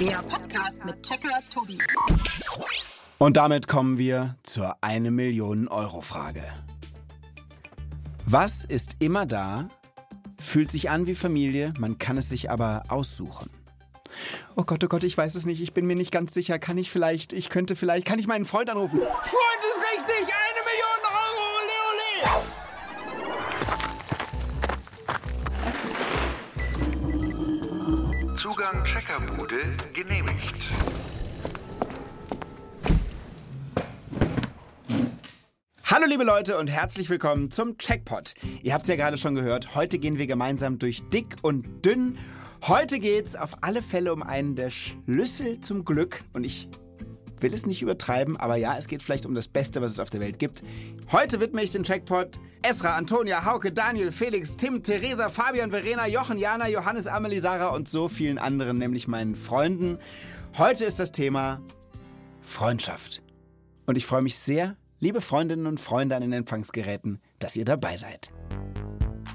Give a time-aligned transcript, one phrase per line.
[0.00, 1.78] Der Podcast mit Checker Tobi.
[3.18, 6.42] Und damit kommen wir zur 1 Million Euro Frage.
[8.24, 9.68] Was ist immer da,
[10.38, 13.50] fühlt sich an wie Familie, man kann es sich aber aussuchen?
[14.54, 16.58] Oh Gott, oh Gott, ich weiß es nicht, ich bin mir nicht ganz sicher.
[16.58, 18.98] Kann ich vielleicht, ich könnte vielleicht, kann ich meinen Freund anrufen?
[18.98, 20.34] Freund ist richtig,
[28.48, 30.54] Zugang Checkerbude genehmigt.
[35.82, 38.34] Hallo liebe Leute und herzlich willkommen zum Checkpot.
[38.62, 42.18] Ihr habt es ja gerade schon gehört, heute gehen wir gemeinsam durch dick und dünn.
[42.68, 46.68] Heute geht's auf alle Fälle um einen der Schlüssel zum Glück und ich
[47.42, 50.10] will es nicht übertreiben, aber ja, es geht vielleicht um das Beste, was es auf
[50.10, 50.62] der Welt gibt.
[51.12, 56.38] Heute widme ich den Checkpot Esra, Antonia, Hauke, Daniel, Felix, Tim, Theresa, Fabian, Verena, Jochen,
[56.38, 59.98] Jana, Johannes, Amelie, Sarah und so vielen anderen, nämlich meinen Freunden.
[60.58, 61.60] Heute ist das Thema
[62.40, 63.22] Freundschaft.
[63.86, 67.96] Und ich freue mich sehr, liebe Freundinnen und Freunde an den Empfangsgeräten, dass ihr dabei
[67.96, 68.32] seid.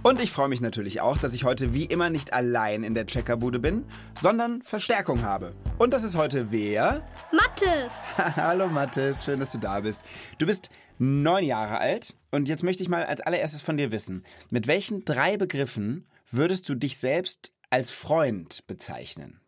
[0.03, 3.05] Und ich freue mich natürlich auch, dass ich heute wie immer nicht allein in der
[3.05, 3.85] Checkerbude bin,
[4.19, 5.53] sondern Verstärkung habe.
[5.77, 7.07] Und das ist heute wer?
[7.31, 7.91] Mathis!
[8.17, 10.01] Hallo Mathis, schön, dass du da bist.
[10.39, 14.25] Du bist neun Jahre alt und jetzt möchte ich mal als allererstes von dir wissen,
[14.49, 19.39] mit welchen drei Begriffen würdest du dich selbst als Freund bezeichnen?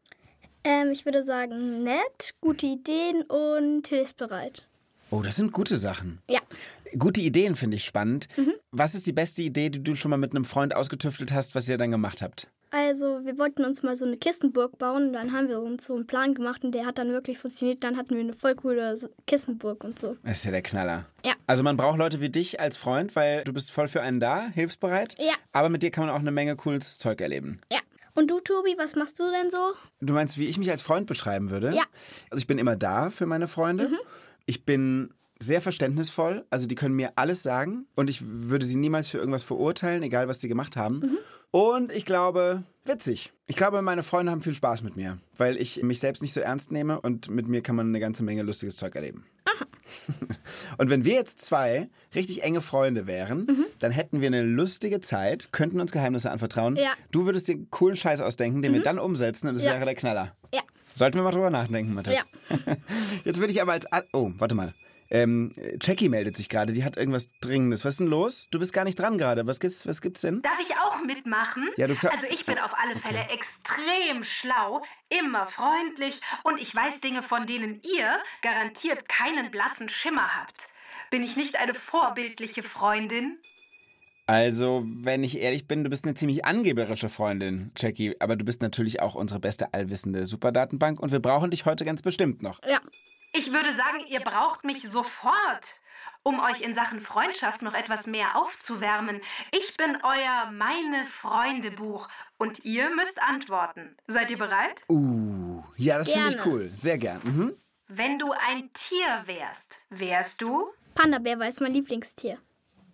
[0.64, 4.68] Ähm, ich würde sagen, nett, gute Ideen und hilfsbereit.
[5.10, 6.22] Oh, das sind gute Sachen.
[6.30, 6.42] Ja.
[6.98, 8.28] Gute Ideen finde ich spannend.
[8.72, 11.70] Was ist die beste Idee, die du schon mal mit einem Freund ausgetüftelt hast, was
[11.70, 12.48] ihr dann gemacht habt?
[12.76, 15.96] Also, wir wollten uns mal so eine Kistenburg bauen und dann haben wir uns so
[15.96, 17.84] einen Plan gemacht und der hat dann wirklich funktioniert.
[17.84, 18.96] Dann hatten wir eine voll coole
[19.28, 20.18] Kistenburg und so.
[20.24, 21.06] Das ist ja der Knaller.
[21.24, 21.34] Ja.
[21.46, 24.48] Also man braucht Leute wie dich als Freund, weil du bist voll für einen da,
[24.48, 25.16] hilfsbereit.
[25.20, 25.36] Ja.
[25.52, 27.62] Aber mit dir kann man auch eine Menge cooles Zeug erleben.
[27.72, 27.78] Ja.
[28.16, 29.74] Und du, Tobi, was machst du denn so?
[30.02, 31.76] Du meinst, wie ich mich als Freund beschreiben würde?
[31.76, 31.84] Ja.
[32.32, 33.92] Also ich bin immer da für meine Freunde.
[34.48, 36.46] Ich bin sehr verständnisvoll.
[36.50, 40.28] Also die können mir alles sagen und ich würde sie niemals für irgendwas verurteilen, egal
[40.28, 41.18] was sie gemacht haben.
[41.52, 43.32] Und ich glaube, witzig.
[43.46, 46.40] Ich glaube, meine Freunde haben viel Spaß mit mir, weil ich mich selbst nicht so
[46.40, 49.26] ernst nehme und mit mir kann man eine ganze Menge lustiges Zeug erleben.
[50.78, 55.52] Und wenn wir jetzt zwei richtig enge Freunde wären, dann hätten wir eine lustige Zeit,
[55.52, 56.76] könnten uns Geheimnisse anvertrauen.
[56.78, 56.92] Ja.
[57.12, 59.74] Du würdest dir coolen Scheiß ausdenken, den wir dann umsetzen und es Ja.
[59.74, 60.36] wäre der Knaller.
[60.54, 60.62] Ja.
[60.96, 62.26] Sollten wir mal drüber nachdenken, Matthias.
[62.50, 62.58] Ja.
[63.26, 63.86] Jetzt würde ich aber als...
[64.14, 64.74] Oh, warte mal.
[65.14, 67.86] Ähm, Jackie meldet sich gerade, die hat irgendwas Dringendes.
[67.86, 68.48] Was ist denn los?
[68.50, 69.46] Du bist gar nicht dran gerade.
[69.46, 70.42] Was gibt's, was gibt's denn?
[70.42, 71.70] Darf ich auch mitmachen?
[71.78, 77.00] Ja, du also ich bin auf alle Fälle extrem schlau, immer freundlich und ich weiß
[77.02, 80.70] Dinge, von denen ihr garantiert keinen blassen Schimmer habt.
[81.12, 83.38] Bin ich nicht eine vorbildliche Freundin?
[84.26, 88.16] Also, wenn ich ehrlich bin, du bist eine ziemlich angeberische Freundin, Jackie.
[88.20, 92.02] Aber du bist natürlich auch unsere beste allwissende Superdatenbank und wir brauchen dich heute ganz
[92.02, 92.60] bestimmt noch.
[92.68, 92.80] Ja.
[93.36, 95.82] Ich würde sagen, ihr braucht mich sofort,
[96.22, 99.22] um euch in Sachen Freundschaft noch etwas mehr aufzuwärmen.
[99.52, 102.08] Ich bin euer Meine Freunde Buch
[102.38, 103.98] und ihr müsst antworten.
[104.06, 104.84] Seid ihr bereit?
[104.88, 106.72] Uh, ja, das finde ich cool.
[106.76, 107.22] Sehr gern.
[107.24, 107.58] Mhm.
[107.88, 110.68] Wenn du ein Tier wärst, wärst du?
[110.94, 112.38] Panda-Bär war jetzt mein Lieblingstier.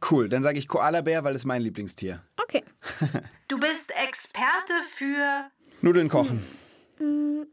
[0.09, 2.23] Cool, dann sage ich Koalabär, weil es mein Lieblingstier.
[2.37, 2.63] Okay.
[3.49, 5.49] Du bist Experte für.
[5.81, 6.45] Nudeln kochen.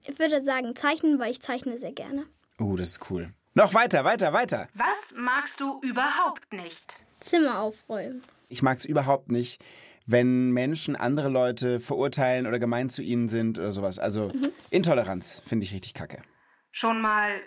[0.02, 2.26] Ich würde sagen, zeichnen, weil ich zeichne sehr gerne.
[2.60, 3.32] Uh, das ist cool.
[3.54, 4.68] Noch weiter, weiter, weiter.
[4.74, 6.96] Was magst du überhaupt nicht?
[7.20, 8.22] Zimmer aufräumen.
[8.48, 9.62] Ich mag es überhaupt nicht,
[10.06, 13.98] wenn Menschen andere Leute verurteilen oder gemein zu ihnen sind oder sowas.
[13.98, 14.30] Also
[14.70, 16.22] Intoleranz finde ich richtig kacke.
[16.70, 17.40] Schon mal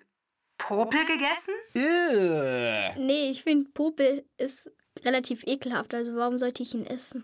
[0.57, 1.53] Popel gegessen?
[1.75, 3.05] Ugh.
[3.05, 4.71] Nee, ich finde, Popel ist
[5.03, 5.93] relativ ekelhaft.
[5.93, 7.23] Also warum sollte ich ihn essen?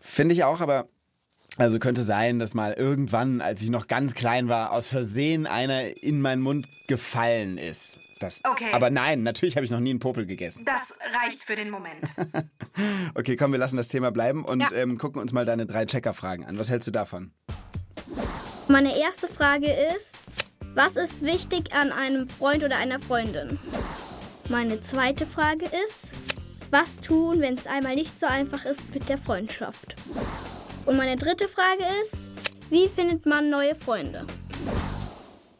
[0.00, 0.88] Finde ich auch, aber
[1.58, 6.02] also könnte sein, dass mal irgendwann, als ich noch ganz klein war, aus Versehen einer
[6.02, 7.94] in meinen Mund gefallen ist.
[8.20, 8.40] Das.
[8.44, 8.72] Okay.
[8.72, 10.64] Aber nein, natürlich habe ich noch nie einen Popel gegessen.
[10.64, 10.92] Das
[11.22, 12.04] reicht für den Moment.
[13.14, 14.68] Okay, komm, wir lassen das Thema bleiben und Ja.
[14.72, 16.58] ähm, gucken uns mal deine drei Checker-Fragen an.
[16.58, 17.32] Was hältst du davon?
[18.68, 19.66] Meine erste Frage
[19.96, 20.16] ist,
[20.74, 23.58] was ist wichtig an einem Freund oder einer Freundin?
[24.48, 26.12] Meine zweite Frage ist,
[26.70, 29.96] was tun, wenn es einmal nicht so einfach ist mit der Freundschaft?
[30.88, 32.30] Und meine dritte Frage ist,
[32.70, 34.26] wie findet man neue Freunde?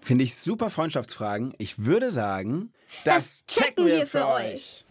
[0.01, 1.53] Finde ich super Freundschaftsfragen.
[1.59, 2.73] Ich würde sagen,
[3.05, 4.87] das, Das checken wir für euch.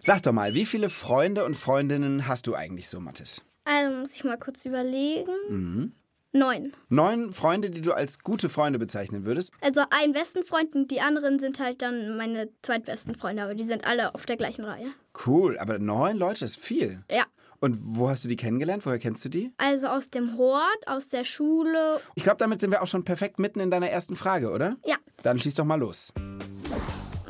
[0.00, 3.42] Sag doch mal, wie viele Freunde und Freundinnen hast du eigentlich so, Mathis?
[3.64, 5.94] Also muss ich mal kurz überlegen.
[6.36, 6.72] Neun.
[6.88, 9.50] Neun Freunde, die du als gute Freunde bezeichnen würdest?
[9.60, 13.64] Also einen besten Freund und die anderen sind halt dann meine zweitbesten Freunde, aber die
[13.64, 14.88] sind alle auf der gleichen Reihe.
[15.26, 17.02] Cool, aber neun Leute ist viel.
[17.10, 17.24] Ja.
[17.60, 18.84] Und wo hast du die kennengelernt?
[18.84, 19.52] Woher kennst du die?
[19.56, 22.00] Also aus dem Hort, aus der Schule.
[22.14, 24.76] Ich glaube, damit sind wir auch schon perfekt mitten in deiner ersten Frage, oder?
[24.84, 24.96] Ja.
[25.22, 26.12] Dann schieß doch mal los.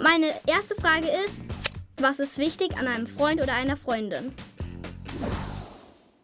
[0.03, 1.39] Meine erste Frage ist,
[1.99, 4.33] was ist wichtig an einem Freund oder einer Freundin?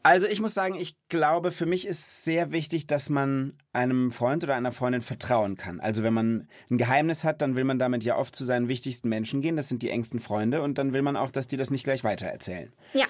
[0.05, 4.43] Also ich muss sagen, ich glaube, für mich ist sehr wichtig, dass man einem Freund
[4.43, 5.79] oder einer Freundin vertrauen kann.
[5.79, 9.09] Also wenn man ein Geheimnis hat, dann will man damit ja oft zu seinen wichtigsten
[9.09, 9.57] Menschen gehen.
[9.57, 10.63] Das sind die engsten Freunde.
[10.63, 12.73] Und dann will man auch, dass die das nicht gleich weitererzählen.
[12.95, 13.07] Ja.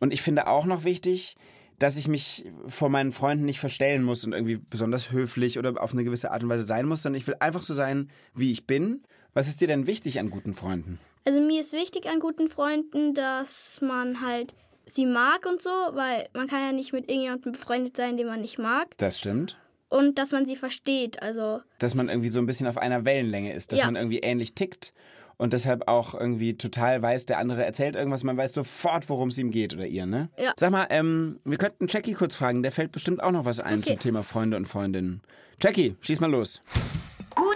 [0.00, 1.36] Und ich finde auch noch wichtig,
[1.78, 5.92] dass ich mich vor meinen Freunden nicht verstellen muss und irgendwie besonders höflich oder auf
[5.92, 8.66] eine gewisse Art und Weise sein muss, sondern ich will einfach so sein, wie ich
[8.66, 9.02] bin.
[9.34, 10.98] Was ist dir denn wichtig an guten Freunden?
[11.26, 14.54] Also mir ist wichtig an guten Freunden, dass man halt
[14.86, 18.40] sie mag und so, weil man kann ja nicht mit irgendjemandem befreundet sein, den man
[18.40, 18.88] nicht mag.
[18.98, 19.56] Das stimmt.
[19.88, 21.22] Und dass man sie versteht.
[21.22, 23.86] Also Dass man irgendwie so ein bisschen auf einer Wellenlänge ist, dass Ja.
[23.86, 24.92] man irgendwie ähnlich tickt
[25.36, 29.38] und deshalb auch irgendwie total weiß, der andere erzählt irgendwas, man weiß sofort, worum es
[29.38, 30.28] ihm geht oder ihr, ne?
[30.38, 30.52] Ja.
[30.58, 33.78] Sag mal, ähm, wir könnten Jackie kurz fragen, der fällt bestimmt auch noch was ein
[33.80, 33.90] Okay.
[33.90, 35.20] zum Thema Freunde und Freundinnen.
[35.60, 36.60] Jackie, schieß mal los.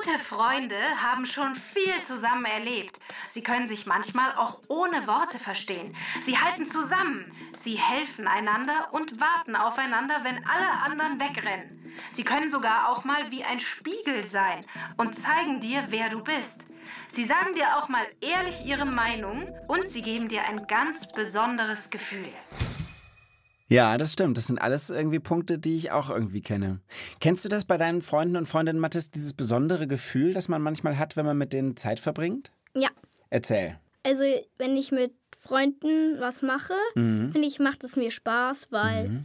[0.03, 2.99] Gute Freunde haben schon viel zusammen erlebt.
[3.29, 5.95] Sie können sich manchmal auch ohne Worte verstehen.
[6.23, 7.31] Sie halten zusammen.
[7.59, 11.93] Sie helfen einander und warten aufeinander, wenn alle anderen wegrennen.
[12.13, 14.65] Sie können sogar auch mal wie ein Spiegel sein
[14.97, 16.65] und zeigen dir, wer du bist.
[17.09, 21.91] Sie sagen dir auch mal ehrlich ihre Meinung und sie geben dir ein ganz besonderes
[21.91, 22.33] Gefühl.
[23.71, 24.37] Ja, das stimmt.
[24.37, 26.81] Das sind alles irgendwie Punkte, die ich auch irgendwie kenne.
[27.21, 30.99] Kennst du das bei deinen Freunden und Freundinnen, Mathis, dieses besondere Gefühl, das man manchmal
[30.99, 32.51] hat, wenn man mit denen Zeit verbringt?
[32.75, 32.89] ja.
[33.33, 33.79] Erzähl.
[34.05, 34.25] Also
[34.59, 37.31] wenn ich mit Freunden was mache, Mhm.
[37.31, 39.23] finde ich, macht es mir Spaß, weil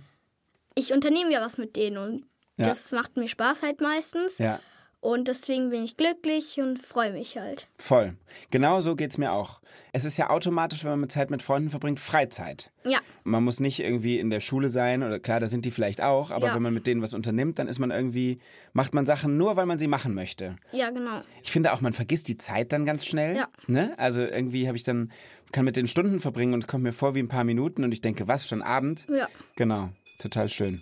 [0.76, 2.26] ich unternehme ja was mit denen und
[2.58, 2.68] Ja.
[2.68, 4.38] das macht mir Spaß halt meistens.
[4.38, 4.60] Ja,
[5.06, 7.68] Und deswegen bin ich glücklich und freue mich halt.
[7.78, 8.16] voll.
[8.50, 9.62] Genau so geht's mir auch.
[9.94, 12.72] Es ist ja automatisch, wenn man Zeit mit Freunden verbringt, Freizeit.
[12.84, 16.02] Ja, Man muss nicht irgendwie in der Schule sein oder klar, da sind die vielleicht
[16.02, 16.56] auch, aber Ja.
[16.56, 18.40] wenn man mit denen was unternimmt, dann ist man irgendwie,
[18.74, 20.56] macht man Sachen nur, weil man sie machen möchte.
[20.72, 21.22] ja, genau.
[21.44, 23.36] Ich finde auch, man vergisst die Zeit dann ganz schnell.
[23.38, 23.48] Ja.
[23.68, 23.94] Ne?
[23.98, 25.12] Also irgendwie habe ich dann,
[25.52, 27.92] kann mit den Stunden verbringen und es kommt mir vor wie ein paar Minuten und
[27.94, 29.06] ich denke, was, schon Abend?
[29.08, 29.28] Ja.
[29.56, 30.82] Genau, total schön.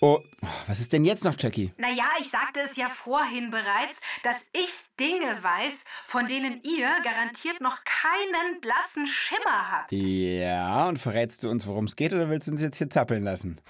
[0.00, 0.20] Oh,
[0.68, 1.72] was ist denn jetzt noch, Jackie?
[1.76, 7.60] Naja, ich sagte es ja vorhin bereits, dass ich Dinge weiß, von denen ihr garantiert
[7.60, 9.90] noch keinen blassen Schimmer habt.
[9.90, 13.24] Ja, und verrätst du uns, worum es geht oder willst du uns jetzt hier zappeln
[13.24, 13.60] lassen?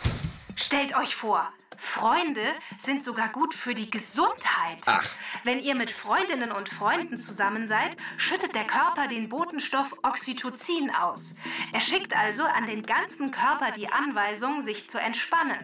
[0.54, 1.50] Stellt euch vor,
[1.98, 4.78] Freunde sind sogar gut für die Gesundheit.
[4.86, 5.04] Ach.
[5.42, 11.34] Wenn ihr mit Freundinnen und Freunden zusammen seid, schüttet der Körper den Botenstoff Oxytocin aus.
[11.72, 15.58] Er schickt also an den ganzen Körper die Anweisung, sich zu entspannen.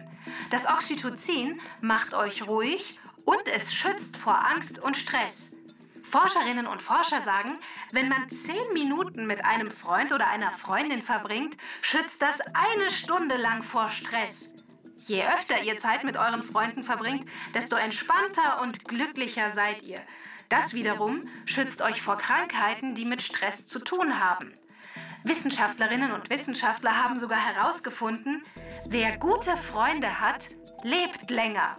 [0.49, 5.51] Das Oxytocin macht euch ruhig und es schützt vor Angst und Stress.
[6.03, 7.57] Forscherinnen und Forscher sagen,
[7.93, 13.37] wenn man zehn Minuten mit einem Freund oder einer Freundin verbringt, schützt das eine Stunde
[13.37, 14.54] lang vor Stress.
[15.07, 19.99] Je öfter ihr Zeit mit euren Freunden verbringt, desto entspannter und glücklicher seid ihr.
[20.49, 24.53] Das wiederum schützt euch vor Krankheiten, die mit Stress zu tun haben.
[25.23, 28.43] Wissenschaftlerinnen und Wissenschaftler haben sogar herausgefunden,
[28.87, 30.47] wer gute Freunde hat,
[30.83, 31.77] lebt länger.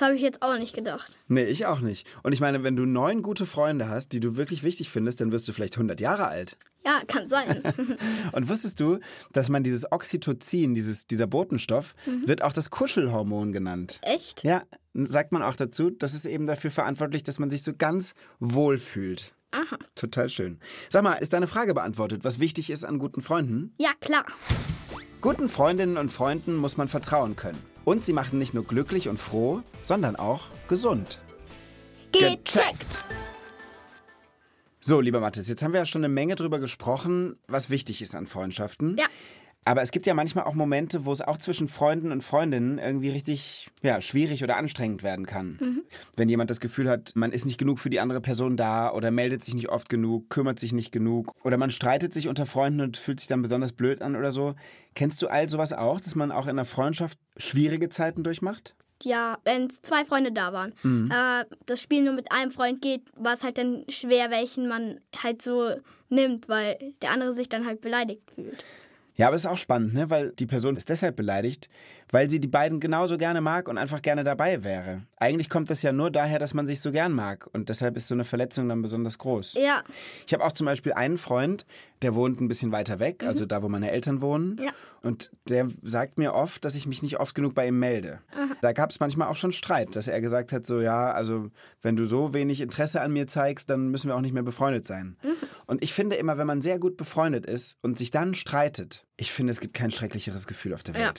[0.00, 1.18] Das habe ich jetzt auch nicht gedacht.
[1.28, 2.06] Nee, ich auch nicht.
[2.22, 5.30] Und ich meine, wenn du neun gute Freunde hast, die du wirklich wichtig findest, dann
[5.30, 6.56] wirst du vielleicht 100 Jahre alt.
[6.86, 7.62] Ja, kann sein.
[8.32, 9.00] Und wusstest du,
[9.34, 11.94] dass man dieses Oxytocin, dieses, dieser Botenstoff,
[12.24, 14.00] wird auch das Kuschelhormon genannt?
[14.00, 14.42] Echt?
[14.42, 14.62] Ja,
[14.94, 15.90] sagt man auch dazu.
[15.90, 19.34] Das ist eben dafür verantwortlich, dass man sich so ganz wohl fühlt.
[19.50, 19.76] Aha.
[19.96, 20.60] Total schön.
[20.88, 23.74] Sag mal, ist deine Frage beantwortet, was wichtig ist an guten Freunden?
[23.78, 24.24] Ja, klar.
[25.20, 27.58] Guten Freundinnen und Freunden muss man vertrauen können.
[27.90, 31.18] Und sie machen nicht nur glücklich und froh, sondern auch gesund.
[32.12, 33.02] Gecheckt.
[34.78, 38.14] So, lieber Mathis, jetzt haben wir ja schon eine Menge drüber gesprochen, was wichtig ist
[38.14, 38.96] an Freundschaften.
[38.96, 39.06] Ja.
[39.64, 43.10] Aber es gibt ja manchmal auch Momente, wo es auch zwischen Freunden und Freundinnen irgendwie
[43.10, 45.82] richtig ja, schwierig oder anstrengend werden kann.
[46.16, 49.10] Wenn jemand das Gefühl hat, man ist nicht genug für die andere Person da oder
[49.10, 52.80] meldet sich nicht oft genug, kümmert sich nicht genug oder man streitet sich unter Freunden
[52.80, 54.54] und fühlt sich dann besonders blöd an oder so.
[54.94, 58.74] Kennst du all sowas auch, dass man auch in einer Freundschaft schwierige Zeiten durchmacht?
[59.02, 60.74] Ja, wenn zwei Freunde da waren.
[60.82, 61.10] Mhm.
[61.10, 65.00] Äh, das Spiel nur mit einem Freund geht, war es halt dann schwer, welchen man
[65.22, 65.70] halt so
[66.10, 68.62] nimmt, weil der andere sich dann halt beleidigt fühlt.
[69.20, 70.08] Ja, aber es ist auch spannend, ne?
[70.08, 71.68] weil die Person ist deshalb beleidigt,
[72.12, 75.02] weil sie die beiden genauso gerne mag und einfach gerne dabei wäre.
[75.16, 78.08] Eigentlich kommt das ja nur daher, dass man sich so gern mag und deshalb ist
[78.08, 79.54] so eine Verletzung dann besonders groß.
[79.54, 79.82] Ja.
[80.26, 81.66] Ich habe auch zum Beispiel einen Freund,
[82.02, 84.56] der wohnt ein bisschen weiter weg, also da, wo meine Eltern wohnen.
[84.58, 84.72] Ja.
[85.02, 88.20] Und der sagt mir oft, dass ich mich nicht oft genug bei ihm melde.
[88.60, 91.50] Da gab es manchmal auch schon Streit, dass er gesagt hat, so ja, also
[91.80, 94.86] wenn du so wenig Interesse an mir zeigst, dann müssen wir auch nicht mehr befreundet
[94.86, 95.16] sein.
[95.66, 99.32] Und ich finde immer, wenn man sehr gut befreundet ist und sich dann streitet, ich
[99.32, 101.12] finde, es gibt kein schrecklicheres Gefühl auf der Ja.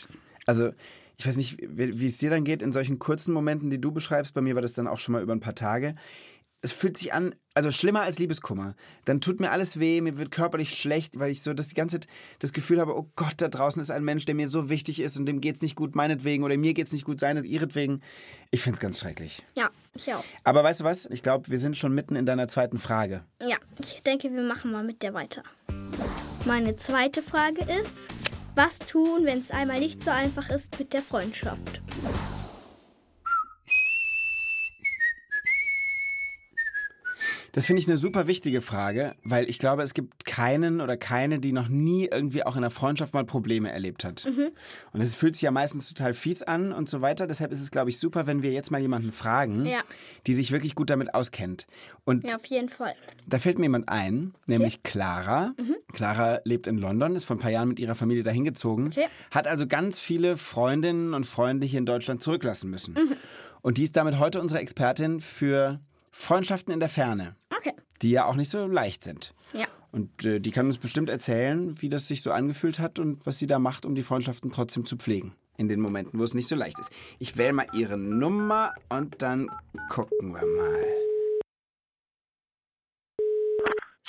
[0.52, 0.74] Also
[1.16, 3.94] ich weiß nicht, wie, wie es dir dann geht in solchen kurzen Momenten, die du
[3.94, 4.34] beschreibst.
[4.34, 5.96] Bei mir war das dann auch schon mal über ein paar Tage.
[6.60, 8.76] Es fühlt sich an, also schlimmer als Liebeskummer.
[9.06, 12.02] Dann tut mir alles weh, mir wird körperlich schlecht, weil ich so das die ganze
[12.02, 15.00] Zeit das Gefühl habe, oh Gott, da draußen ist ein Mensch, der mir so wichtig
[15.00, 18.04] ist und dem geht's nicht gut meinetwegen oder mir geht's nicht gut seine ihretwegen.
[18.52, 19.42] Ich find's ganz schrecklich.
[19.58, 20.26] Ja, ich auch.
[20.44, 21.06] Aber weißt du was?
[21.06, 23.24] Ich glaube, wir sind schon mitten in deiner zweiten Frage.
[23.42, 25.44] Ja, ich denke, wir machen mal mit der weiter.
[26.44, 28.10] Meine zweite Frage ist,
[28.56, 31.82] was tun, wenn es einmal nicht so einfach ist mit der Freundschaft?
[37.54, 41.40] Das finde ich eine super wichtige Frage, weil ich glaube, es gibt keinen oder keine,
[41.40, 44.26] die noch nie irgendwie auch in der Freundschaft mal Probleme erlebt hat.
[44.94, 47.28] Und es fühlt sich ja meistens total fies an und so weiter.
[47.28, 49.82] Deshalb ist es, glaube ich, super, wenn wir jetzt mal jemanden fragen, Ja.
[50.28, 51.68] die sich wirklich gut damit auskennt.
[52.06, 52.96] Und Ja, auf jeden Fall.
[53.28, 55.54] da fällt mir jemand ein, nämlich Clara.
[55.92, 59.08] Clara lebt in London, ist vor ein paar Jahren mit ihrer Familie dahin gezogen, Okay.
[59.30, 62.96] hat also ganz viele Freundinnen und Freunde hier in Deutschland zurücklassen müssen.
[63.62, 65.82] Und die ist damit heute unsere Expertin für
[66.12, 67.41] Freundschaften in der Ferne Okay.
[68.02, 69.34] Die ja auch nicht so leicht sind.
[69.54, 69.68] Ja.
[69.92, 73.38] Und äh, die kann uns bestimmt erzählen, wie das sich so angefühlt hat und was
[73.38, 75.36] sie da macht, um die Freundschaften trotzdem zu pflegen.
[75.58, 76.90] In den Momenten, wo es nicht so leicht ist.
[77.20, 79.48] Ich wähle mal ihre Nummer und dann
[79.90, 80.86] gucken wir mal.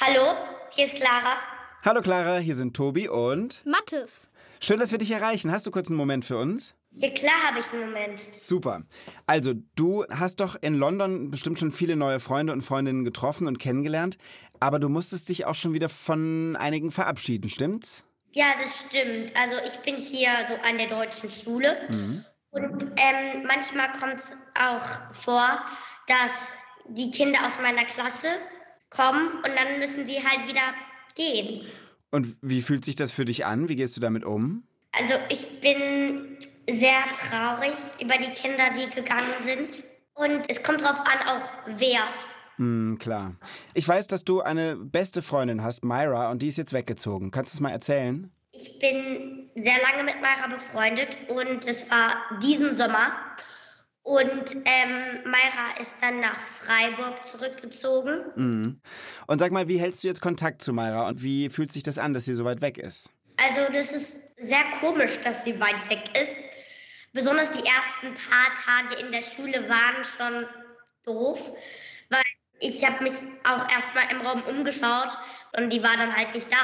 [0.00, 0.37] Hallo,
[0.70, 1.37] hier ist Clara.
[1.84, 4.28] Hallo Clara, hier sind Tobi und Mathis.
[4.61, 5.50] schön, dass wir dich erreichen.
[5.52, 6.75] Hast du kurz einen Moment für uns?
[6.94, 8.20] Ja, klar habe ich einen Moment.
[8.32, 8.82] Super.
[9.26, 13.58] Also, du hast doch in London bestimmt schon viele neue Freunde und Freundinnen getroffen und
[13.58, 14.18] kennengelernt,
[14.61, 18.04] aber du musstest dich auch schon wieder von einigen verabschieden, stimmt's?
[18.32, 19.32] Ja, das stimmt.
[19.37, 21.76] Also ich bin hier so an der deutschen Schule.
[22.50, 25.64] Und ähm, manchmal kommt es auch vor,
[26.06, 26.52] dass
[26.88, 28.28] die Kinder aus meiner Klasse
[28.90, 30.75] kommen und dann müssen sie halt wieder
[31.14, 31.66] gehen.
[32.11, 33.68] Und wie fühlt sich das für dich an?
[33.68, 34.64] Wie gehst du damit um?
[34.99, 36.38] Also ich bin
[36.69, 39.83] sehr traurig über die Kinder, die gegangen sind.
[40.14, 42.00] Und es kommt drauf an, auch wer.
[42.57, 43.35] Hm, klar.
[43.75, 47.31] Ich weiß, dass du eine beste Freundin hast, Myra, und die ist jetzt weggezogen.
[47.31, 48.31] Kannst du es mal erzählen?
[48.52, 53.12] Ich bin sehr lange mit Mayra befreundet und es war diesen Sommer.
[54.04, 58.25] Und ähm, Mayra ist dann nach Freiburg zurückgezogen.
[58.37, 58.81] Mhm.
[59.26, 61.99] Und sag mal, wie hältst du jetzt Kontakt zu Myra und wie fühlt sich das
[61.99, 63.11] an, dass sie so weit weg ist?
[63.38, 66.38] Also das ist sehr komisch, dass sie weit weg ist.
[67.12, 70.47] Besonders die ersten paar Tage in der Schule waren schon
[71.04, 71.52] doof,
[72.09, 72.23] weil
[72.61, 73.14] ich habe mich
[73.45, 75.19] auch erstmal im Raum umgeschaut
[75.57, 76.57] und die war dann halt nicht da.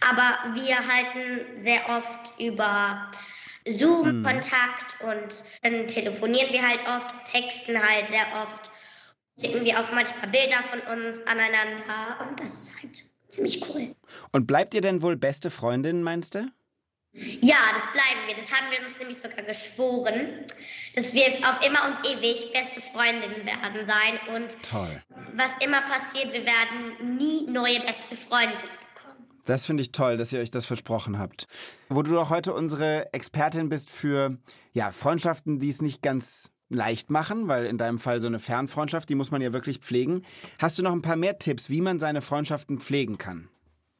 [0.00, 3.10] Aber wir halten sehr oft über
[3.66, 8.70] Zoom Kontakt und dann telefonieren wir halt oft, texten halt sehr oft,
[9.40, 13.94] schicken wir auch manchmal Bilder von uns aneinander und das ist halt ziemlich cool.
[14.32, 16.46] Und bleibt ihr denn wohl beste Freundin, meinst du?
[17.14, 18.34] Ja, das bleiben wir.
[18.34, 20.46] Das haben wir uns nämlich sogar geschworen,
[20.96, 24.34] dass wir auf immer und ewig beste Freundinnen werden sein.
[24.34, 25.00] Und Toll.
[25.34, 29.28] was immer passiert, wir werden nie neue beste Freundinnen bekommen.
[29.44, 31.46] Das finde ich toll, dass ihr euch das versprochen habt.
[31.88, 34.36] Wo du doch heute unsere Expertin bist für
[34.72, 39.08] ja, Freundschaften, die es nicht ganz leicht machen, weil in deinem Fall so eine Fernfreundschaft,
[39.08, 40.24] die muss man ja wirklich pflegen.
[40.58, 43.48] Hast du noch ein paar mehr Tipps, wie man seine Freundschaften pflegen kann?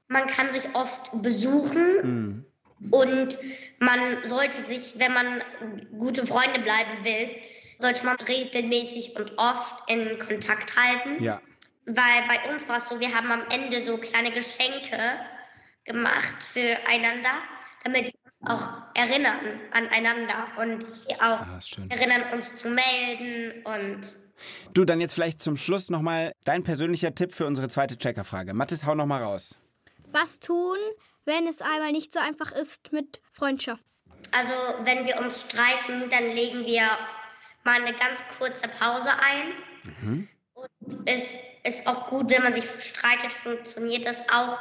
[0.09, 2.45] Man kann sich oft besuchen
[2.91, 3.39] und
[3.79, 5.43] man sollte sich, wenn man
[5.99, 7.31] gute Freunde bleiben will,
[7.81, 11.23] sollte man regelmäßig und oft in Kontakt halten.
[11.23, 11.41] Ja.
[11.87, 14.99] Weil bei uns war es so, wir haben am Ende so kleine Geschenke
[15.85, 17.31] gemacht füreinander,
[17.85, 24.19] damit wir auch erinnern aneinander und dass wir auch Ah, erinnern, uns zu melden und
[24.73, 28.53] Du, dann jetzt vielleicht zum Schluss nochmal dein persönlicher Tipp für unsere zweite Checkerfrage.
[28.53, 29.57] Mathis, hau nochmal raus.
[30.11, 30.77] Was tun,
[31.25, 33.85] wenn es einmal nicht so einfach ist mit Freundschaft?
[34.35, 34.53] also
[34.85, 36.83] wenn wir uns streiten, dann legen wir
[37.65, 40.27] mal eine ganz kurze Pause ein.
[40.55, 44.59] Und es ist auch gut, wenn man sich streitet, funktioniert das auch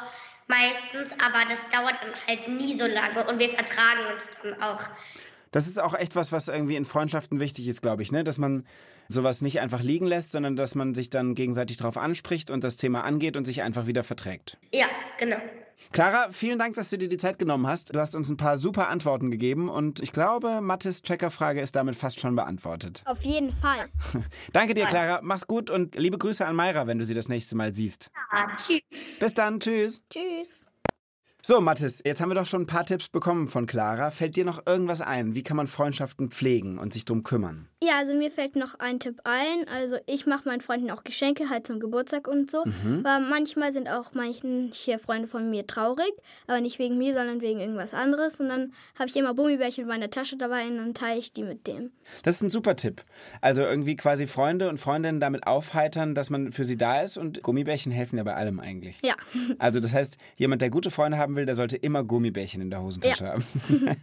[0.47, 4.81] meistens, aber das dauert dann halt nie so lange und wir vertragen uns dann auch.
[5.51, 8.23] Das ist auch echt was, was irgendwie in Freundschaften wichtig ist, glaube ich, ne?
[8.23, 8.65] Dass man
[9.07, 12.77] sowas nicht einfach liegen lässt, sondern dass man sich dann gegenseitig darauf anspricht und das
[12.77, 14.57] Thema angeht und sich einfach wieder verträgt.
[14.73, 14.87] Ja,
[15.19, 15.37] genau.
[15.91, 17.93] Clara, vielen Dank, dass du dir die Zeit genommen hast.
[17.93, 21.95] Du hast uns ein paar super Antworten gegeben und ich glaube, Mathis Checkerfrage ist damit
[21.95, 23.03] fast schon beantwortet.
[23.05, 23.89] Auf jeden Fall.
[24.53, 25.19] Danke dir, Clara.
[25.21, 28.09] Mach's gut und liebe Grüße an Mayra, wenn du sie das nächste Mal siehst.
[28.31, 29.19] Ja, tschüss.
[29.19, 30.01] Bis dann, tschüss.
[30.09, 30.65] Tschüss.
[31.45, 34.11] So, Mathis, jetzt haben wir doch schon ein paar Tipps bekommen von Clara.
[34.11, 35.35] Fällt dir noch irgendwas ein?
[35.35, 37.67] Wie kann man Freundschaften pflegen und sich drum kümmern?
[37.83, 39.67] Ja, also mir fällt noch ein Tipp ein.
[39.67, 42.59] Also ich mache meinen Freunden auch Geschenke halt zum Geburtstag und so.
[42.59, 46.13] Weil manchmal sind auch manche Freunde von mir traurig,
[46.47, 48.39] aber nicht wegen mir, sondern wegen irgendwas anderes.
[48.39, 51.43] Und dann habe ich immer Gummibärchen in meiner Tasche dabei und dann teile ich die
[51.43, 51.91] mit dem.
[52.23, 53.03] Das ist ein super Tipp.
[53.41, 57.43] Also irgendwie quasi Freunde und Freundinnen damit aufheitern, dass man für sie da ist und
[57.43, 58.97] Gummibärchen helfen ja bei allem eigentlich.
[59.03, 59.15] Ja.
[59.59, 62.81] Also das heißt, jemand, der gute Freunde haben will, der sollte immer Gummibärchen in der
[62.81, 63.43] Hosentasche haben.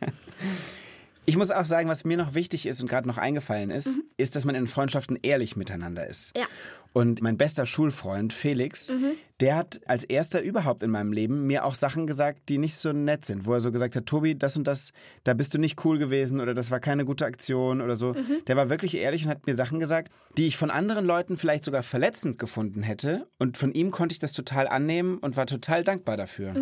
[1.26, 4.34] Ich muss auch sagen, was mir noch wichtig ist und gerade noch eingefallen ist, ist,
[4.34, 6.37] dass man in Freundschaften ehrlich miteinander ist.
[6.37, 6.46] Ja.
[6.92, 8.90] Und mein bester Schulfreund Felix,
[9.38, 12.92] der hat als erster überhaupt in meinem Leben mir auch Sachen gesagt, die nicht so
[12.92, 14.90] nett sind, wo er so gesagt hat, Tobi, das und das,
[15.23, 18.14] da bist du nicht cool gewesen oder das war keine gute Aktion oder so.
[18.49, 21.64] Der war wirklich ehrlich und hat mir Sachen gesagt, die ich von anderen Leuten vielleicht
[21.64, 23.28] sogar verletzend gefunden hätte.
[23.38, 26.54] Und von ihm konnte ich das total annehmen und war total dankbar dafür.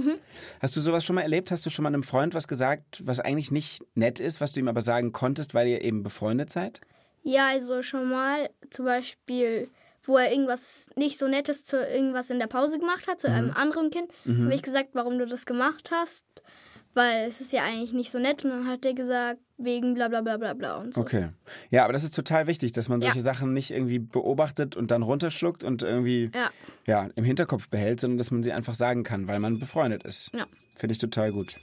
[0.61, 1.51] Hast du sowas schon mal erlebt?
[1.51, 4.61] Hast du schon mal einem Freund was gesagt, was eigentlich nicht nett ist, was du
[4.61, 6.81] ihm aber sagen konntest, weil ihr eben befreundet seid?
[7.23, 9.69] Ja, also schon mal zum Beispiel,
[10.09, 13.51] wo er irgendwas nicht so Nettes zu irgendwas in der Pause gemacht hat, zu einem
[13.53, 16.25] anderen Kind, habe ich gesagt, warum du das gemacht hast,
[16.95, 18.45] weil es ist ja eigentlich nicht so nett.
[18.45, 21.01] Und dann hat er gesagt, wegen bla bla bla bla bla und so.
[21.03, 21.29] Okay.
[21.71, 23.09] Ja, aber das ist total wichtig, dass man Ja.
[23.09, 26.51] solche Sachen nicht irgendwie beobachtet und dann runterschluckt und irgendwie Ja.
[26.87, 30.31] ja, im Hinterkopf behält, sondern dass man sie einfach sagen kann, weil man befreundet ist.
[30.35, 30.47] Ja.
[30.77, 31.57] Finde ich total gut.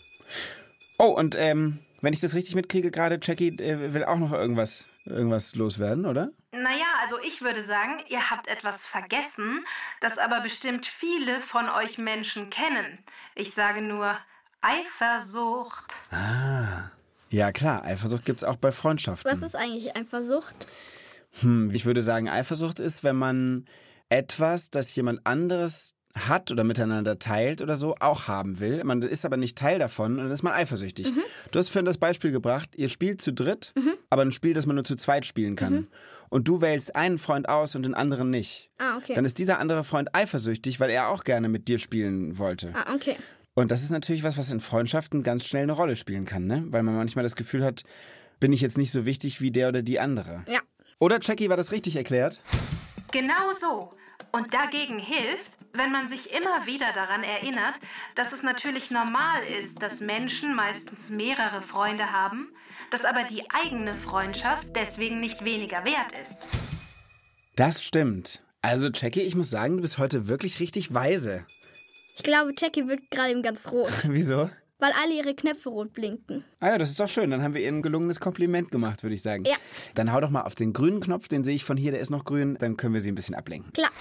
[1.00, 4.88] Oh, und ähm, wenn ich das richtig mitkriege, gerade Jackie äh, will auch noch irgendwas,
[5.06, 6.32] irgendwas loswerden, oder?
[6.52, 9.66] Naja, also ich würde sagen, ihr habt etwas vergessen,
[10.02, 13.00] das aber bestimmt viele von euch Menschen kennen.
[13.36, 14.18] Ich sage nur
[14.62, 15.94] Eifersucht.
[17.30, 19.30] Ja, klar, Eifersucht gibt's auch bei Freundschaften.
[19.30, 20.68] Was ist eigentlich Eifersucht?
[21.42, 23.66] Hm, ich würde sagen, Eifersucht ist, wenn man
[24.10, 28.84] etwas, das jemand anderes hat oder miteinander teilt oder so, auch haben will.
[28.84, 31.12] Man ist aber nicht Teil davon und dann ist man eifersüchtig.
[31.52, 33.74] Du hast vorhin das Beispiel gebracht, ihr spielt zu dritt,
[34.10, 35.88] aber ein Spiel, das man nur zu zweit spielen kann.
[36.30, 38.70] Und du wählst einen Freund aus und den anderen nicht.
[38.78, 39.14] Ah, okay.
[39.14, 42.74] Dann ist dieser andere Freund eifersüchtig, weil er auch gerne mit dir spielen wollte.
[42.74, 43.16] Ah, okay.
[43.54, 46.66] Und das ist natürlich was, was in Freundschaften ganz schnell eine Rolle spielen kann, ne?
[46.68, 47.84] Weil man manchmal das Gefühl hat,
[48.40, 50.44] bin ich jetzt nicht so wichtig wie der oder die andere.
[50.48, 50.60] Ja.
[51.00, 52.42] Oder, Jackie, war das richtig erklärt?
[53.12, 53.92] Genau so.
[54.32, 57.76] Und dagegen hilft, wenn man sich immer wieder daran erinnert,
[58.16, 62.50] dass es natürlich normal ist, dass Menschen meistens mehrere Freunde haben,
[62.92, 66.38] dass aber die eigene Freundschaft deswegen nicht weniger wert ist.
[67.56, 68.42] Das stimmt.
[68.62, 71.46] Also, Jackie, ich muss sagen, du bist heute wirklich richtig weise.
[72.18, 74.50] Ich glaube, Jackie wird gerade eben ganz rot, Wieso?
[74.80, 76.44] weil alle ihre Knöpfe rot blinken.
[76.60, 77.32] Ah ja, das ist doch schön.
[77.32, 79.44] Dann haben wir ihr ein gelungenes Kompliment gemacht, würde ich sagen.
[79.46, 79.56] Ja.
[79.96, 82.10] Dann hau doch mal auf den grünen Knopf, den sehe ich von hier, der ist
[82.10, 82.58] noch grün.
[82.60, 83.72] Dann können wir sie ein bisschen ablenken.
[83.72, 83.92] Klar.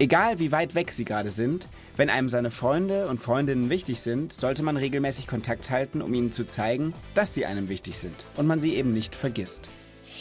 [0.00, 4.32] Egal wie weit weg sie gerade sind, wenn einem seine Freunde und Freundinnen wichtig sind,
[4.32, 8.48] sollte man regelmäßig Kontakt halten, um ihnen zu zeigen, dass sie einem wichtig sind und
[8.48, 9.70] man sie eben nicht vergisst.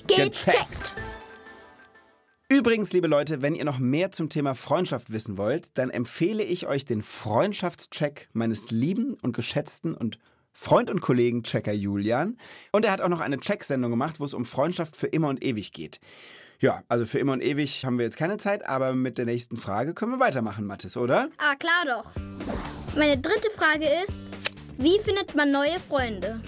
[0.08, 0.94] Gecheckt.
[2.50, 6.68] Übrigens, liebe Leute, wenn ihr noch mehr zum Thema Freundschaft wissen wollt, dann empfehle ich
[6.68, 10.20] euch den Freundschaftscheck meines lieben und geschätzten und
[10.54, 12.38] Freund und Kollegen Checker Julian.
[12.72, 15.44] Und er hat auch noch eine Check-Sendung gemacht, wo es um Freundschaft für immer und
[15.44, 16.00] ewig geht.
[16.60, 19.58] Ja, also für immer und ewig haben wir jetzt keine Zeit, aber mit der nächsten
[19.58, 21.30] Frage können wir weitermachen, Mathis, oder?
[21.38, 22.12] Ah, klar doch.
[22.96, 24.20] Meine dritte Frage ist,
[24.78, 26.42] wie findet man neue Freunde?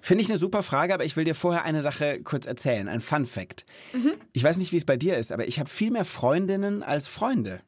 [0.00, 3.00] Finde ich eine super Frage, aber ich will dir vorher eine Sache kurz erzählen, ein
[3.00, 3.64] Fun Fact.
[4.32, 7.06] Ich weiß nicht, wie es bei dir ist, aber ich habe viel mehr Freundinnen als
[7.06, 7.60] Freunde.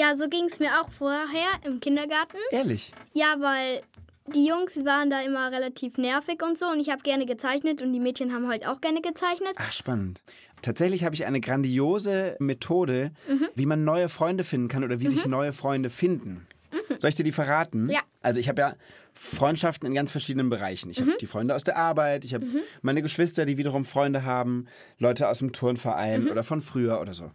[0.00, 2.38] Ja, so ging es mir auch vorher im Kindergarten.
[2.50, 2.92] Ehrlich.
[3.12, 3.82] Ja, weil
[4.26, 7.92] die Jungs waren da immer relativ nervig und so und ich habe gerne gezeichnet und
[7.92, 9.54] die Mädchen haben halt auch gerne gezeichnet.
[9.56, 10.20] Ach, spannend.
[10.62, 13.12] Tatsächlich habe ich eine grandiose Methode,
[13.54, 16.46] wie man neue Freunde finden kann oder wie sich neue Freunde finden.
[16.98, 17.90] Soll ich dir die verraten?
[17.90, 18.00] Ja.
[18.22, 18.76] Also ich habe ja
[19.14, 20.90] Freundschaften in ganz verschiedenen Bereichen.
[20.90, 22.46] Ich habe die Freunde aus der Arbeit, ich habe
[22.80, 24.66] meine Geschwister, die wiederum Freunde haben,
[24.98, 27.30] Leute aus dem Turnverein oder von früher oder so.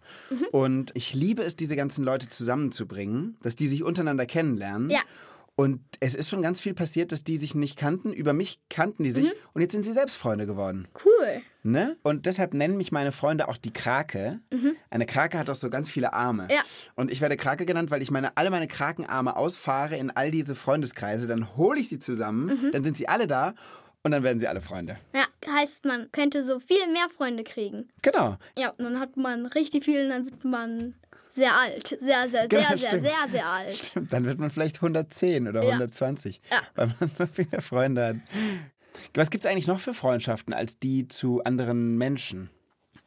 [0.51, 4.89] Und ich liebe es, diese ganzen Leute zusammenzubringen, dass die sich untereinander kennenlernen.
[4.89, 5.01] Ja.
[5.59, 8.13] Und es ist schon ganz viel passiert, dass die sich nicht kannten.
[8.13, 10.87] Über mich kannten die sich und jetzt sind sie selbst Freunde geworden.
[11.03, 11.41] Cool.
[11.63, 11.97] Ne?
[12.03, 14.39] Und deshalb nennen mich meine Freunde auch die Krake.
[14.91, 16.47] Eine Krake hat doch so ganz viele Arme.
[16.51, 16.61] Ja.
[16.93, 20.53] Und ich werde Krake genannt, weil ich meine, alle meine Krakenarme ausfahre in all diese
[20.53, 21.27] Freundeskreise.
[21.27, 23.55] Dann hole ich sie zusammen, dann sind sie alle da
[24.03, 24.99] und dann werden sie alle Freunde.
[25.15, 27.89] Ja, heißt, man könnte so viel mehr Freunde kriegen.
[28.03, 28.37] Genau.
[28.57, 30.93] Ja, und dann hat man richtig viel und dann wird man
[31.37, 31.87] sehr alt.
[31.87, 33.75] Sehr, sehr, Genau, sehr, sehr, sehr, sehr alt.
[33.75, 35.69] Stimmt, dann wird man vielleicht 110 oder Ja.
[35.71, 36.61] 120, Ja.
[36.75, 38.15] weil man so viele Freunde hat.
[39.13, 42.49] Was gibt es eigentlich noch für Freundschaften als die zu anderen Menschen?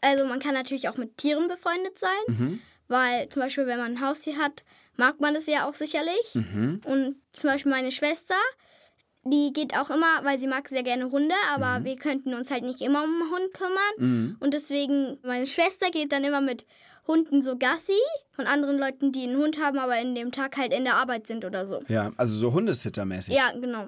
[0.01, 2.61] Also man kann natürlich auch mit Tieren befreundet sein, Mhm.
[2.89, 4.65] weil zum Beispiel, wenn man ein Haustier hat,
[4.97, 6.35] mag man es ja auch sicherlich.
[6.35, 6.81] Mhm.
[6.85, 8.35] Und zum Beispiel meine Schwester,
[9.25, 11.85] die geht auch immer, weil sie mag sehr gerne Hunde, aber Mhm.
[11.85, 14.37] wir könnten uns halt nicht immer um einen Hund kümmern.
[14.41, 16.65] Und deswegen, meine Schwester geht dann immer mit
[17.07, 17.93] Hunden so Gassi
[18.31, 21.27] von anderen Leuten, die einen Hund haben, aber in dem Tag halt in der Arbeit
[21.27, 21.83] sind oder so.
[21.89, 23.35] Ja, also so Hundesittermäßig.
[23.35, 23.87] Ja, genau.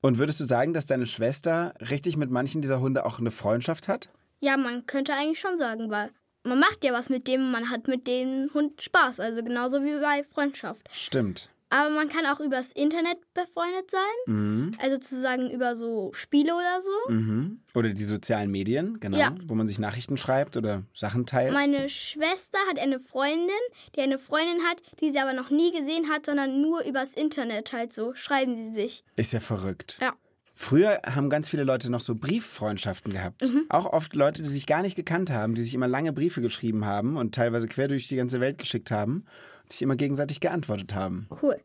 [0.00, 3.88] Und würdest du sagen, dass deine Schwester richtig mit manchen dieser Hunde auch eine Freundschaft
[3.88, 4.08] hat?
[4.40, 6.10] Ja, man könnte eigentlich schon sagen, weil
[6.42, 9.98] man macht ja was mit dem, man hat mit dem Hund Spaß, also genauso wie
[10.00, 10.86] bei Freundschaft.
[10.92, 11.48] Stimmt.
[11.74, 17.12] Aber man kann auch übers Internet befreundet sein, also sozusagen über so Spiele oder so.
[17.12, 17.60] Mhm.
[17.74, 19.34] Oder die sozialen Medien, genau, Ja.
[19.48, 21.52] wo man sich Nachrichten schreibt oder Sachen teilt.
[21.52, 23.50] Meine Schwester hat eine Freundin,
[23.96, 27.72] die eine Freundin hat, die sie aber noch nie gesehen hat, sondern nur übers Internet
[27.72, 29.02] halt so schreiben sie sich.
[29.16, 29.98] Ist ja verrückt.
[30.00, 30.12] Ja.
[30.54, 33.42] Früher haben ganz viele Leute noch so Brieffreundschaften gehabt.
[33.42, 33.64] Mhm.
[33.68, 36.86] Auch oft Leute, die sich gar nicht gekannt haben, die sich immer lange Briefe geschrieben
[36.86, 39.24] haben und teilweise quer durch die ganze Welt geschickt haben
[39.64, 41.26] und sich immer gegenseitig geantwortet haben.
[41.42, 41.56] Cool.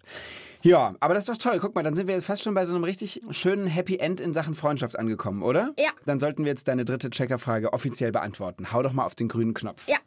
[0.61, 1.59] Ja, aber das ist doch toll.
[1.61, 4.19] Guck mal, dann sind wir jetzt fast schon bei so einem richtig schönen Happy End
[4.19, 5.73] in Sachen Freundschaft angekommen, oder?
[5.77, 5.91] Ja.
[6.05, 8.73] Dann sollten wir jetzt deine dritte Checkerfrage offiziell beantworten.
[8.73, 9.87] Hau doch mal auf den grünen Knopf.
[9.87, 9.97] Ja.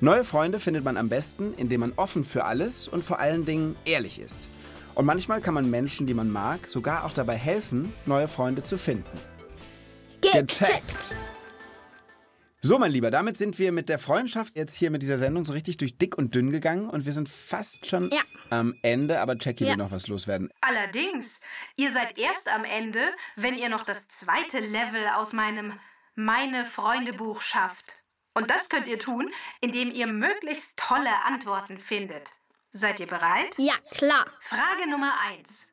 [0.00, 3.76] Neue Freunde findet man am besten, indem man offen für alles und vor allen Dingen
[3.86, 4.48] ehrlich ist.
[4.94, 8.76] Und manchmal kann man Menschen, die man mag, sogar auch dabei helfen, neue Freunde zu
[8.76, 9.18] finden.
[10.20, 11.14] Gecheckt.
[12.62, 15.54] So, mein Lieber, damit sind wir mit der Freundschaft jetzt hier mit dieser Sendung so
[15.54, 18.20] richtig durch dick und dünn gegangen und wir sind fast schon Ja.
[18.50, 19.70] am Ende, aber Jackie Ja.
[19.70, 20.50] will noch was loswerden.
[20.60, 21.40] Allerdings,
[21.76, 23.00] ihr seid erst am Ende,
[23.36, 25.72] wenn ihr noch das zweite Level aus meinem
[26.16, 27.94] Meine Freunde Buch schafft.
[28.34, 29.30] Und das könnt ihr tun,
[29.62, 32.28] indem ihr möglichst tolle Antworten findet.
[32.72, 33.48] Seid ihr bereit?
[33.56, 34.26] Ja, klar.
[34.40, 35.66] Frage Nummer 1.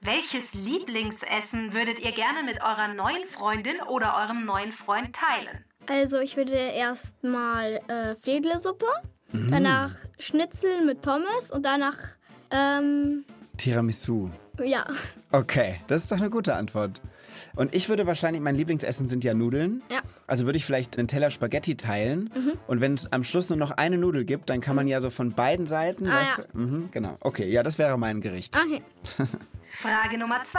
[0.00, 5.64] Welches Lieblingsessen würdet ihr gerne mit eurer neuen Freundin oder eurem neuen Freund teilen?
[5.88, 8.86] Also ich würde erstmal äh, Fledlesuppe,
[9.32, 11.96] danach Schnitzel mit Pommes und danach,
[12.50, 13.24] ähm,
[13.56, 14.30] Tiramisu.
[14.62, 14.84] ja.
[15.32, 17.00] Okay, das ist doch eine gute Antwort.
[17.56, 19.82] Und ich würde wahrscheinlich, mein Lieblingsessen sind ja Nudeln.
[19.90, 20.00] Ja.
[20.26, 22.30] Also würde ich vielleicht einen Teller Spaghetti teilen.
[22.66, 25.10] Und wenn es am Schluss nur noch eine Nudel gibt, dann kann man ja so
[25.10, 26.06] von beiden Seiten.
[26.06, 26.44] Ah, weißt ja.
[26.52, 27.16] du, mhm, genau.
[27.20, 28.56] Okay, ja, das wäre mein Gericht.
[28.56, 28.82] Okay.
[29.70, 30.58] Frage Nummer 2.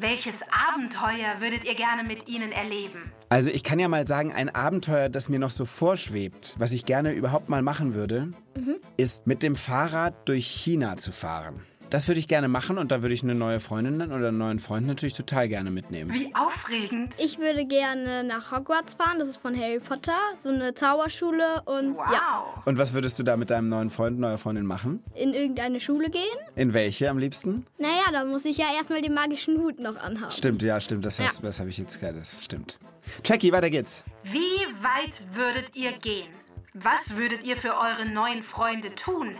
[0.00, 3.12] Welches Abenteuer würdet ihr gerne mit ihnen erleben?
[3.28, 6.84] Also ich kann ja mal sagen, ein Abenteuer, das mir noch so vorschwebt, was ich
[6.84, 8.32] gerne überhaupt mal machen würde,
[8.96, 11.60] ist mit dem Fahrrad durch China zu fahren.
[11.92, 14.58] Das würde ich gerne machen und da würde ich eine neue Freundin oder einen neuen
[14.58, 16.10] Freund natürlich total gerne mitnehmen.
[16.14, 17.12] Wie aufregend.
[17.18, 21.94] Ich würde gerne nach Hogwarts fahren, das ist von Harry Potter, so eine Zauberschule und
[21.96, 22.10] Wow.
[22.10, 25.02] ja, Und was würdest du da mit deinem neuen Freund, neuer Freundin machen?
[25.14, 26.22] in irgendeine Schule gehen.
[26.56, 27.66] In welche am liebsten?
[27.76, 30.32] Naja, da muss ich ja erstmal den magischen Hut noch anhaben.
[30.32, 31.04] Stimmt, ja, stimmt.
[31.04, 31.26] Das, Ja.
[31.42, 32.16] das habe ich jetzt gehört.
[32.16, 32.78] Das stimmt.
[33.22, 34.02] Jackie, weiter geht's.
[34.24, 34.38] Wie
[34.82, 36.28] weit würdet ihr gehen?
[36.72, 39.36] Was würdet ihr für eure neuen Freunde tun?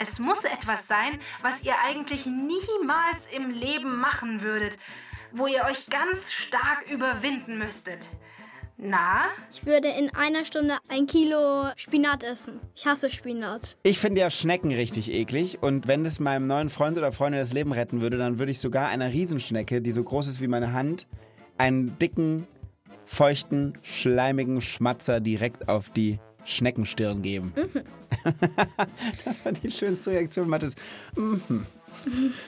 [0.00, 4.78] Es muss etwas sein, was ihr eigentlich niemals im Leben machen würdet,
[5.32, 7.98] wo ihr euch ganz stark überwinden müsstet.
[8.80, 12.60] Na, Ich würde in einer Stunde ein Kilo Spinat essen.
[12.76, 13.76] Ich hasse Spinat.
[13.82, 15.60] Ich finde ja Schnecken richtig eklig.
[15.60, 18.60] Und wenn es meinem neuen Freund oder Freundin das Leben retten würde, dann würde ich
[18.60, 21.08] sogar einer Riesenschnecke, die so groß ist wie meine Hand,
[21.56, 22.46] einen dicken,
[23.04, 27.52] feuchten, schleimigen Schmatzer direkt auf die Schneckenstirn geben.
[29.24, 30.74] das war die schönste Reaktion, Mathis.
[31.16, 31.66] Mhm.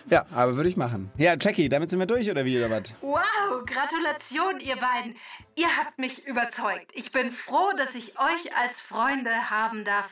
[0.09, 1.11] Ja, aber würde ich machen.
[1.17, 2.95] Ja, Jackie, damit sind wir durch oder wie oder was?
[3.01, 5.17] wow, Gratulation ihr beiden.
[5.57, 6.91] Ihr habt mich überzeugt.
[6.95, 10.09] Ich bin froh, dass ich euch als Freunde haben darf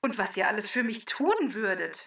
[0.00, 2.06] und was ihr alles für mich tun würdet.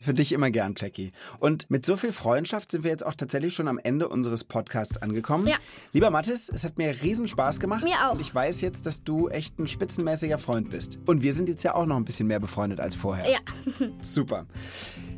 [0.00, 1.12] Für dich immer gern, Jackie.
[1.38, 4.98] Und mit so viel Freundschaft sind wir jetzt auch tatsächlich schon am Ende unseres Podcasts
[4.98, 5.46] angekommen.
[5.46, 5.56] Ja.
[5.92, 7.84] Lieber Mathis, es hat mir riesen Spaß gemacht.
[7.84, 8.14] Mir auch.
[8.14, 10.98] Und ich weiß jetzt, dass du echt ein spitzenmäßiger Freund bist.
[11.06, 13.30] Und wir sind jetzt ja auch noch ein bisschen mehr befreundet als vorher.
[13.30, 13.38] Ja.
[14.02, 14.46] Super.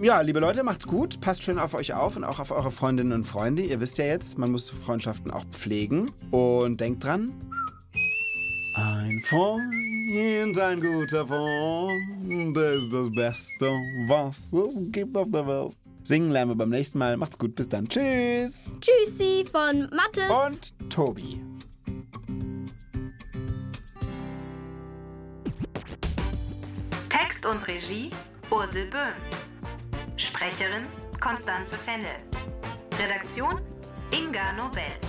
[0.01, 1.21] Ja, liebe Leute, macht's gut.
[1.21, 3.63] Passt schön auf euch auf und auch auf eure Freundinnen und Freunde.
[3.63, 6.11] Ihr wisst ja jetzt, man muss Freundschaften auch pflegen.
[6.31, 7.33] Und denkt dran,
[8.75, 13.67] ein Freund, ein guter Freund, das ist das Beste,
[14.07, 15.77] was es gibt auf der Welt.
[16.05, 17.17] Singen lernen wir beim nächsten Mal.
[17.17, 17.89] Macht's gut, bis dann.
[17.89, 18.71] Tschüss.
[18.81, 20.31] Tschüssi von Mattes.
[20.31, 21.41] Und Tobi.
[27.09, 28.11] Text und Regie
[28.51, 29.15] Ursel Böhm.
[30.17, 30.87] Sprecherin
[31.21, 32.17] Konstanze Fennel.
[33.01, 33.61] Redaktion
[34.13, 35.06] Inga Nobel.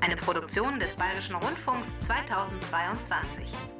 [0.00, 3.75] Eine Produktion des Bayerischen Rundfunks 2022.